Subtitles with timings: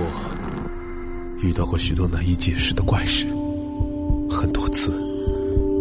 [0.00, 3.26] 我遇到过许多难以解释的怪事，
[4.30, 4.92] 很多次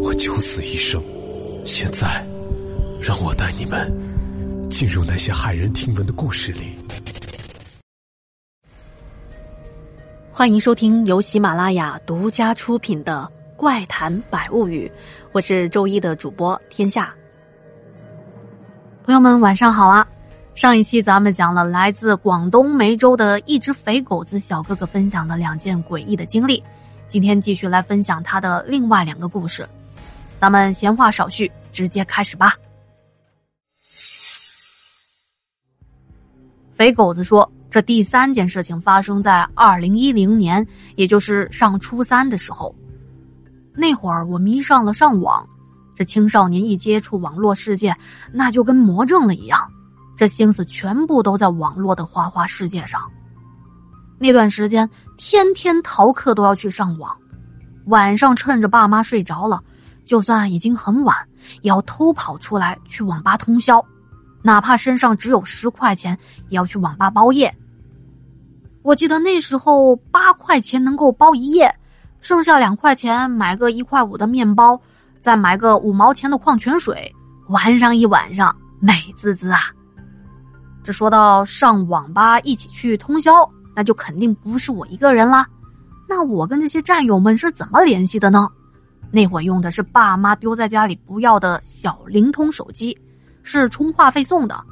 [0.02, 1.00] 我九死一生。
[1.66, 2.26] 现在，
[3.00, 3.92] 让我带你们
[4.72, 6.76] 进入那些骇人听闻的故事里。
[10.32, 14.92] 欢迎收听由喜马拉雅独家出品的《怪谈百物语》，
[15.32, 17.14] 我是周一的主播天下。
[19.04, 20.08] 朋友们，晚上好啊！
[20.58, 26.64] 上一期咱们讲了来自广东梅州的一只肥狗子小哥哥分享的两件诡异的经历，
[27.08, 29.70] 今天继续来分享他的另外两个故事。
[30.36, 32.56] 咱们闲话少叙，直接开始吧。
[36.74, 42.74] 肥狗子说：“这第三件事情发生在二零一零年，也就是上初三的时候。
[43.76, 45.48] 那会儿我迷上了上网，
[45.96, 47.96] 这青少年一接触网络世界，
[48.32, 49.72] 那就跟魔怔了一样。”
[50.18, 53.00] 这心思全部都在网络的花花世界上。
[54.18, 57.16] 那段时间，天天逃课都要去上网，
[57.86, 59.62] 晚上趁着爸妈睡着了，
[60.06, 61.16] 就算已经很晚，
[61.62, 63.86] 也要偷跑出来去网吧通宵，
[64.42, 66.18] 哪怕身上只有十块钱，
[66.50, 67.56] 也要去网吧包夜。
[68.82, 71.72] 我记得那时候八块钱能够包一夜，
[72.20, 74.82] 剩下两块钱买个一块五的面包，
[75.22, 77.14] 再买个五毛钱的矿泉水，
[77.50, 79.60] 玩上一晚上，美滋滋啊！
[80.88, 83.34] 这说到上网吧一起去通宵，
[83.76, 85.46] 那就肯定不是我一个人啦。
[86.08, 88.48] 那我跟这些战友们是怎么联系的呢？
[89.12, 92.98] 那会儿用的是爸妈丢在家里不要的小灵通手机，
[93.44, 94.64] 是充话费送的，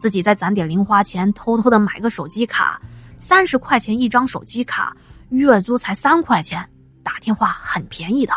[0.00, 2.82] 自己再攒点零花钱，偷偷的买个手机卡，
[3.16, 4.96] 三十块钱一张手机卡，
[5.28, 6.68] 月租才三块钱，
[7.04, 8.32] 打电话很便宜的。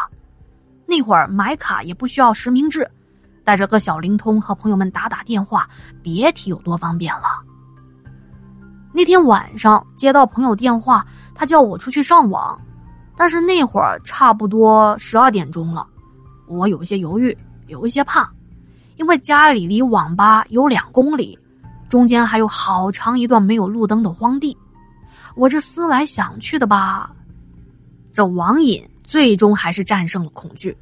[0.85, 2.87] 那会儿买卡也不需要实名制。
[3.45, 5.69] 带着个小灵通和朋友们打打电话，
[6.01, 7.41] 别提有多方便了。
[8.91, 12.59] 那天晚上接到朋友电话，他叫我出去上网，
[13.15, 15.87] 但是那会儿差不多十二点钟了，
[16.47, 17.37] 我有一些犹豫，
[17.67, 18.27] 有一些怕，
[18.95, 21.37] 因为家里离网吧有两公里，
[21.87, 24.58] 中间还有好长一段没有路灯的荒地，
[25.36, 27.11] 我这思来想去的吧，
[28.11, 30.75] 这网瘾最终还是战胜了恐惧，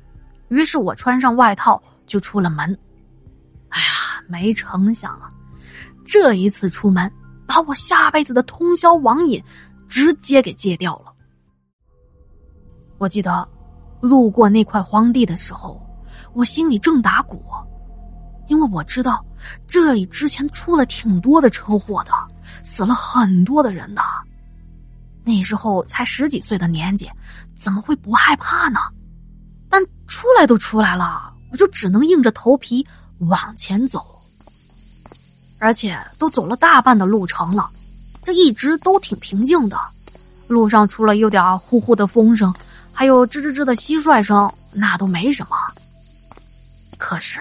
[0.47, 1.81] 于是我穿上外套。
[2.13, 2.77] 就出了门，
[3.69, 5.33] 哎呀，没成想啊，
[6.05, 7.11] 这一次出门，
[7.47, 9.43] 把我下辈子的通宵网瘾
[9.89, 11.11] 直接给戒掉了。
[12.99, 13.49] 我记得
[13.99, 15.83] 路过那块荒地的时候，
[16.33, 17.43] 我心里正打鼓，
[18.47, 19.25] 因为我知道
[19.65, 22.11] 这里之前出了挺多的车祸的，
[22.63, 24.03] 死了很多的人的。
[25.23, 27.09] 那时候才十几岁的年纪，
[27.57, 28.79] 怎么会不害怕呢？
[29.67, 31.32] 但出来都出来了。
[31.53, 32.85] 我就只能硬着头皮
[33.19, 34.03] 往前走，
[35.59, 37.69] 而且都走了大半的路程了，
[38.25, 39.79] 这一直都挺平静的。
[40.47, 42.51] 路上除了有点呼呼的风声，
[42.91, 45.55] 还有吱吱吱的蟋蟀声，那都没什么。
[46.97, 47.39] 可是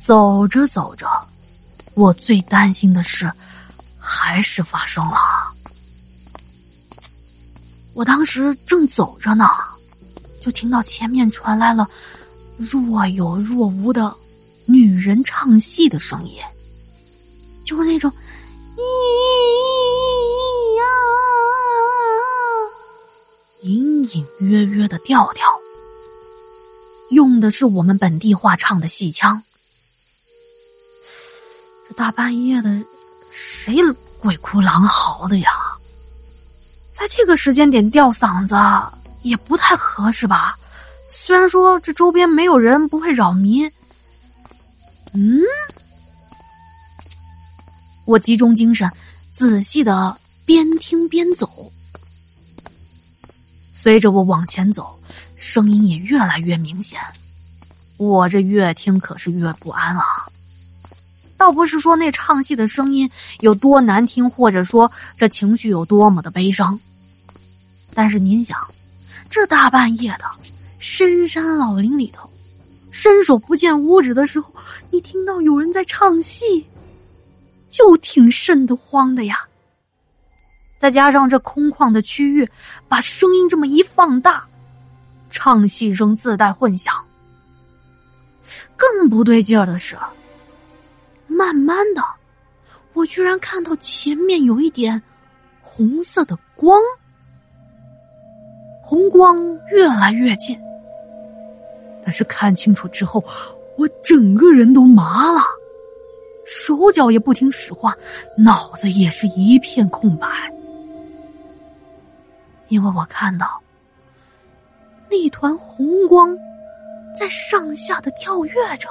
[0.00, 1.06] 走着走着，
[1.94, 3.30] 我最担心的事
[4.00, 5.16] 还是发生了。
[7.94, 9.48] 我当时正走着呢，
[10.42, 11.86] 就听到前面传来了。
[12.58, 14.14] 若有若无的
[14.66, 16.40] 女人唱戏的声音，
[17.64, 18.80] 就是那种咿
[20.78, 20.84] 呀，
[23.62, 25.46] 隐隐约约的调调，
[27.10, 29.42] 用的是我们本地话唱的戏腔。
[31.88, 32.82] 这大半夜的，
[33.32, 33.76] 谁
[34.20, 35.50] 鬼哭狼嚎的呀？
[36.94, 38.54] 在这个时间点吊嗓子
[39.22, 40.54] 也不太合适吧？
[41.24, 43.70] 虽然说这周边没有人，不会扰民。
[45.12, 45.40] 嗯，
[48.04, 48.90] 我集中精神，
[49.32, 51.48] 仔细的边听边走。
[53.72, 54.98] 随着我往前走，
[55.36, 56.98] 声音也越来越明显。
[58.00, 60.04] 我这越听可是越不安啊！
[61.36, 63.08] 倒不是说那唱戏的声音
[63.38, 66.76] 有多难听，或者说这情绪有多么的悲伤。
[67.94, 68.58] 但是您想，
[69.30, 70.24] 这大半夜的。
[70.82, 72.28] 深山老林里头，
[72.90, 74.52] 伸手不见五指的时候，
[74.90, 76.66] 你听到有人在唱戏，
[77.70, 79.46] 就挺瘆得慌的呀。
[80.80, 82.48] 再加上这空旷的区域，
[82.88, 84.44] 把声音这么一放大，
[85.30, 86.92] 唱戏声自带混响。
[88.76, 89.96] 更不对劲儿的是，
[91.28, 92.02] 慢慢的，
[92.92, 95.00] 我居然看到前面有一点
[95.60, 96.76] 红色的光，
[98.82, 99.38] 红光
[99.70, 100.60] 越来越近。
[102.02, 103.24] 但是看清楚之后，
[103.76, 105.40] 我整个人都麻了，
[106.44, 107.96] 手脚也不听使唤，
[108.36, 110.26] 脑子也是一片空白。
[112.68, 113.60] 因为我看到
[115.10, 116.36] 那团红光
[117.14, 118.88] 在上下的跳跃着，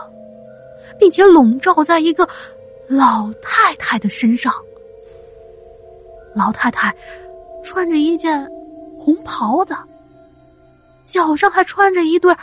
[1.00, 2.28] 并且笼罩在一个
[2.88, 4.54] 老太太的身上。
[6.34, 6.96] 老太太
[7.64, 8.48] 穿着一件
[8.98, 9.76] 红袍子，
[11.06, 12.34] 脚上还穿着一对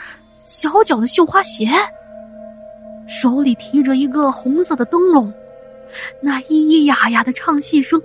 [0.48, 1.68] 小脚的绣花鞋，
[3.06, 5.30] 手里提着一个红色的灯笼，
[6.22, 8.00] 那咿咿呀呀的唱戏声，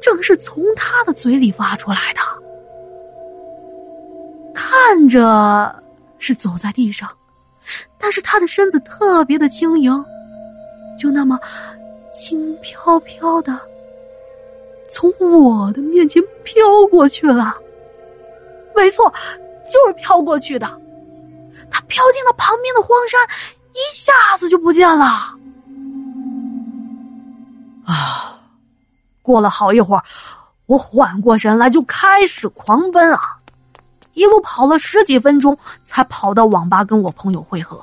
[0.00, 2.20] 正是从他的嘴里发出来的。
[4.54, 5.74] 看着
[6.20, 7.10] 是走在地上，
[7.98, 9.92] 但是他的身子特别的轻盈，
[10.96, 11.36] 就那么
[12.12, 13.58] 轻飘飘的
[14.88, 16.62] 从我的面前飘
[16.92, 17.56] 过去了。
[18.76, 19.12] 没错，
[19.64, 20.70] 就是飘过去的。
[21.70, 23.20] 他飘进了旁边的荒山，
[23.72, 25.04] 一下子就不见了。
[27.84, 28.38] 啊！
[29.22, 30.02] 过了好一会儿，
[30.66, 33.36] 我缓过神来，就开始狂奔啊！
[34.14, 37.80] 一路跑了十几分钟，才跑到网吧跟我朋友会合。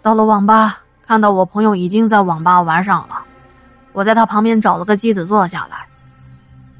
[0.00, 3.22] 到了网吧，看到我朋友已经在网吧玩上了，
[3.92, 5.86] 我在他旁边找了个机子坐下来。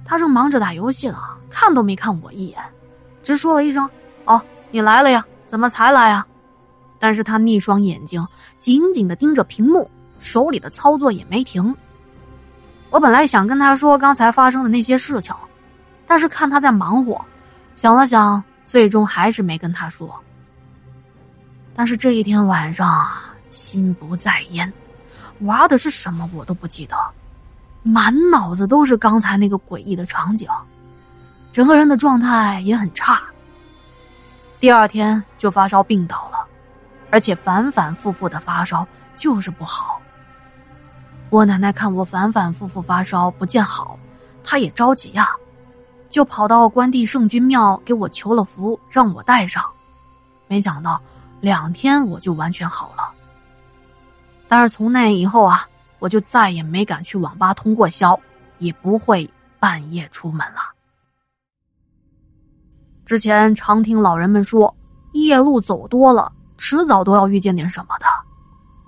[0.04, 1.18] 他正忙着打游戏呢，
[1.50, 2.58] 看都没看我一眼，
[3.22, 3.88] 只说了一声
[4.26, 4.40] ：“哦，
[4.70, 5.24] 你来了呀？
[5.52, 6.26] 怎么才来啊？”
[6.98, 8.26] 但是他那双眼睛
[8.58, 11.76] 紧紧的盯着屏幕，手里的操作也没停。
[12.88, 15.36] 我本来想跟他说刚才发生的那些事情，
[16.06, 17.22] 但是看他在忙活，
[17.74, 20.18] 想了想，最终还是没跟他说。
[21.74, 23.06] 但是这一天晚上
[23.50, 24.72] 心不在焉，
[25.40, 26.96] 玩的是什么我都不记得。
[27.82, 30.48] 满脑子都是刚才那个诡异的场景，
[31.52, 33.20] 整个人的状态也很差。
[34.62, 36.46] 第二天就发烧病倒了，
[37.10, 38.86] 而且反反复复的发烧
[39.16, 40.00] 就是不好。
[41.30, 43.98] 我奶奶看我反反复复发烧不见好，
[44.44, 45.30] 她也着急呀，
[46.08, 49.68] 就跑到关帝圣君庙给我求了符，让我带上。
[50.46, 51.02] 没想到
[51.40, 53.10] 两天我就完全好了。
[54.46, 55.66] 但是从那以后啊。
[55.98, 58.18] 我就再也没敢去网吧通过宵，
[58.58, 59.30] 也不会
[59.60, 60.71] 半夜出门了。
[63.04, 64.74] 之前常听老人们说，
[65.12, 68.06] 夜路走多了，迟早都要遇见点什么的。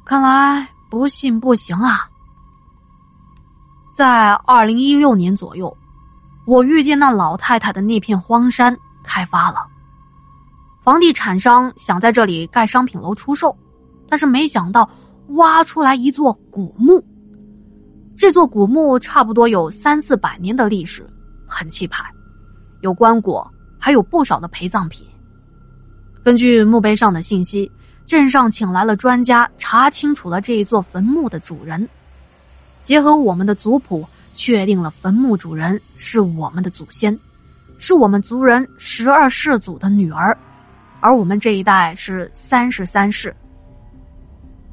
[0.04, 2.08] 看来不信不行啊！
[3.92, 5.76] 在二零一六年左右，
[6.46, 9.66] 我遇见那老太太的那片荒山开发了，
[10.82, 13.56] 房地产商想在这里盖商品楼出售，
[14.08, 14.88] 但是没想到。
[15.28, 17.02] 挖出来一座古墓，
[18.14, 21.08] 这座古墓差不多有三四百年的历史，
[21.48, 22.04] 很气派，
[22.82, 23.48] 有棺椁，
[23.84, 25.06] 还有不少的陪葬品。
[26.22, 27.70] 根据墓碑上的信息，
[28.06, 31.86] 镇上请来了专家查清楚了这一座坟墓的主人，
[32.82, 37.20] 结合我们的族谱，确定了坟墓主人是我们的祖先，
[37.78, 40.34] 是我们族人十二世祖的女儿，
[41.00, 43.36] 而我们这一代是三十三世。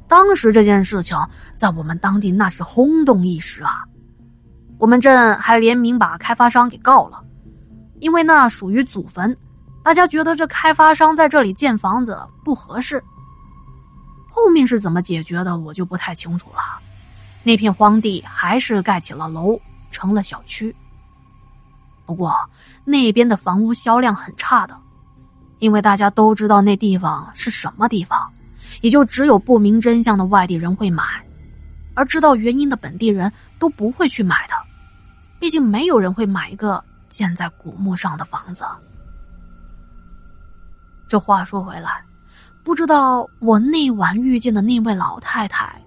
[0.08, 1.14] 当时这件事情
[1.54, 3.84] 在我们当地那是轰动一时啊，
[4.78, 7.22] 我们镇还联名把开发商给告了，
[8.02, 9.34] 因为那属于祖坟，
[9.80, 13.00] 大家觉得这开发商在这里建房子不合适。
[14.28, 16.80] 后面是怎么解决的，我就不太清楚了。
[17.44, 19.56] 那片荒地还是盖起了楼，
[19.88, 20.74] 成了小区。
[22.04, 22.34] 不过
[22.84, 24.76] 那边的房屋销量很差的，
[25.60, 28.28] 因为大家都知道那地方是什么地方。
[28.80, 31.04] 也就只有不明真相的外地人会买，
[31.94, 34.54] 而知道原因的本地人都不会去买的。
[35.38, 38.64] 毕竟没有人会买一个建在古墓上的房子。
[41.06, 42.02] 这话说回来，
[42.64, 45.80] 不知道我那晚遇见的那位老太太，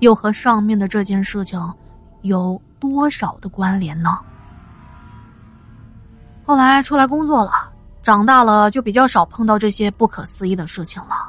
[0.00, 1.58] 又和上面的这件事情
[2.20, 4.18] 有多少的关联呢？
[6.44, 11.26] 后来出来工作了，长大了就比较少碰到这些不可思议的事情了。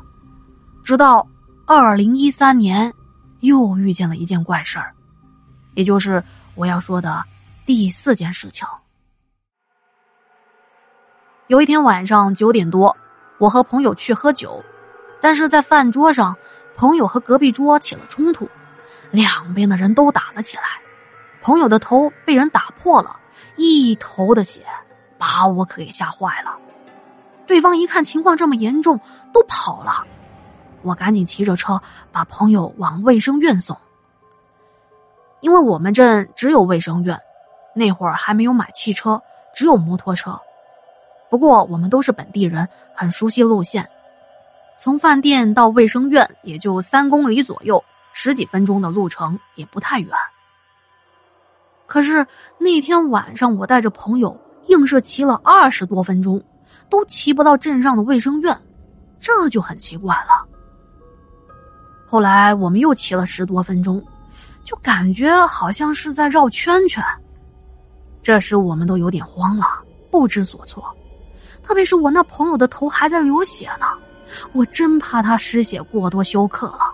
[0.83, 1.25] 直到
[1.65, 2.93] 二零一三年，
[3.39, 4.93] 又遇见了一件怪事儿，
[5.75, 6.21] 也就是
[6.55, 7.23] 我要说的
[7.65, 8.67] 第四件事情。
[11.47, 12.97] 有一天晚上九点多，
[13.37, 14.65] 我和朋友去喝酒，
[15.21, 16.35] 但是在饭桌上，
[16.75, 18.49] 朋友和隔壁桌起了冲突，
[19.11, 20.63] 两边的人都打了起来，
[21.41, 23.17] 朋友的头被人打破了，
[23.55, 24.65] 一头的血，
[25.17, 26.57] 把我可给吓坏了。
[27.45, 28.99] 对方一看情况这么严重，
[29.31, 30.03] 都跑了。
[30.81, 33.77] 我赶紧骑着车把朋友往卫生院送，
[35.39, 37.17] 因为我们镇只有卫生院，
[37.73, 39.21] 那会儿还没有买汽车，
[39.55, 40.37] 只有摩托车。
[41.29, 43.89] 不过我们都是本地人，很熟悉路线，
[44.77, 50.09] 从饭店到卫生院也就三公里左右，十几分钟的路程也不太远。
[51.85, 52.25] 可是
[52.57, 56.43] 那天晚上，我带着朋友硬是骑了二十多分钟，
[56.89, 58.57] 都骑不到镇上的卫生院，
[59.19, 60.45] 这就很奇怪了。
[62.05, 64.01] 后来我们又骑了十多分钟，
[64.63, 67.03] 就感觉好像是在绕圈圈。
[68.23, 69.65] 这时我们都有点慌了，
[70.09, 70.95] 不知所措。
[71.63, 73.85] 特别是我那朋友的头还在流血呢，
[74.53, 76.93] 我真怕他失血过多休克了。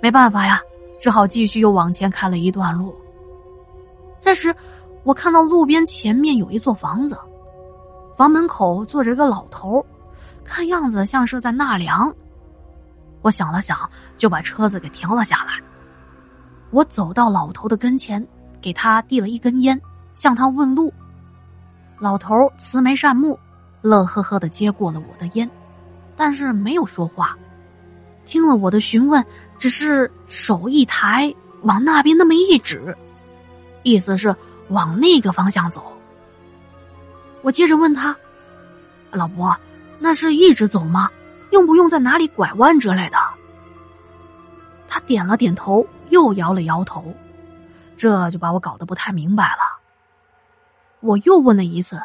[0.00, 0.60] 没办法呀，
[1.00, 2.94] 只好继续又往前开了一段路。
[4.20, 4.54] 这时，
[5.04, 7.18] 我看到路边前面有一座房子，
[8.16, 9.84] 房门口坐着一个老头，
[10.44, 12.12] 看样子像是在纳凉。
[13.22, 13.78] 我想了想，
[14.16, 15.52] 就把车子给停了下来。
[16.70, 18.24] 我走到老头的跟前，
[18.60, 19.80] 给他递了一根烟，
[20.14, 20.92] 向他问路。
[21.98, 23.38] 老头慈眉善目，
[23.82, 25.50] 乐呵呵的接过了我的烟，
[26.16, 27.36] 但是没有说话。
[28.24, 29.24] 听了我的询问，
[29.58, 32.96] 只是手一抬，往那边那么一指，
[33.82, 34.34] 意思是
[34.68, 35.92] 往那个方向走。
[37.42, 38.14] 我接着问他
[39.10, 39.56] ：“老伯，
[39.98, 41.10] 那是一直走吗？
[41.50, 43.16] 用不用在哪里拐弯之类的？”
[44.86, 47.04] 他点了点头，又摇了摇头，
[47.96, 49.77] 这就把我搞得不太明白了。
[51.00, 52.00] 我又问了一次：“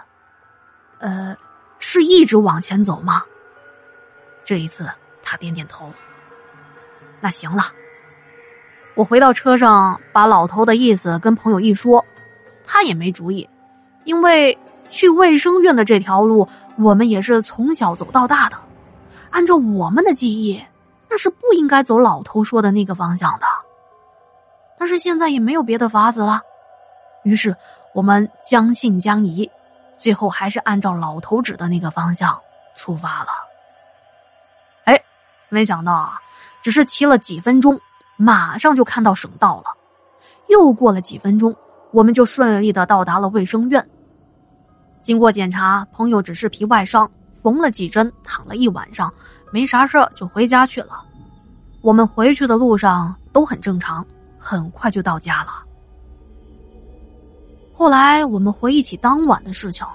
[1.00, 1.35] 呃，
[1.79, 3.23] 是一直往前走吗？”
[4.45, 4.89] 这一次
[5.23, 5.91] 他点点头。
[7.21, 7.63] 那行了，
[8.95, 12.03] 我回到车上，把老头的意思跟朋友一说，
[12.65, 13.50] 他也没主意，
[14.03, 14.57] 因为
[14.89, 18.57] 去卫生院的这条路，我们也是从小走到大的，
[19.29, 20.62] 按照我们的记忆，
[21.09, 23.45] 那是不应该走老头说的那个方向的。
[24.77, 26.41] 但是现在也没有别的法子了，
[27.23, 27.55] 于是
[27.93, 29.50] 我们将信将疑，
[29.97, 32.39] 最后还是按照老头指的那个方向
[32.75, 33.29] 出发了。
[34.85, 35.00] 哎，
[35.50, 36.19] 没想到啊！
[36.62, 37.79] 只是骑了几分钟，
[38.15, 39.65] 马上就看到省道了。
[40.47, 41.55] 又过了几分钟，
[41.91, 43.85] 我们就顺利的到达了卫生院。
[45.01, 47.09] 经过检查，朋友只是皮外伤，
[47.41, 49.13] 缝了几针，躺了一晚上，
[49.51, 51.03] 没啥事就回家去了。
[51.81, 54.05] 我们回去的路上都很正常，
[54.39, 55.63] 很快就到家了。
[57.83, 59.85] 后来我们回忆起当晚的事情，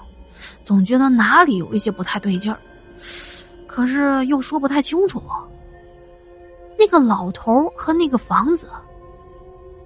[0.63, 2.59] 总觉得哪里有一些不太对劲儿，
[3.65, 5.19] 可是又说不太清楚。
[6.77, 8.69] 那个老头和那个房子，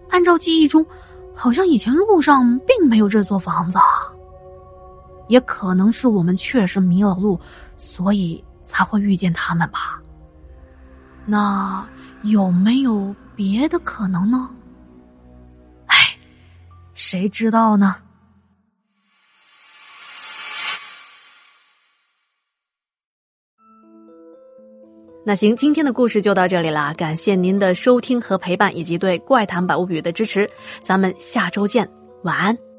[0.09, 0.85] 按照记忆中，
[1.33, 3.79] 好像以前路上并没有这座房子。
[5.29, 7.39] 也可能是我们确实迷了路，
[7.77, 10.01] 所以才会遇见他们吧。
[11.25, 11.87] 那
[12.23, 14.49] 有没有别的可能呢？
[17.13, 17.97] 谁知道呢？
[25.23, 30.49] 那行，今天的故事就到这里啦，感谢您的收听和陪伴，以及对《怪谈百物语》的支持，
[30.83, 31.87] 咱们下周见，
[32.23, 32.72] 晚安。